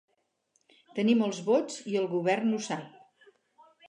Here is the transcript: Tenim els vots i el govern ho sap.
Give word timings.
Tenim 0.99 1.19
els 1.25 1.41
vots 1.49 1.75
i 1.91 1.97
el 1.99 2.07
govern 2.13 2.57
ho 2.57 2.63
sap. 2.69 3.29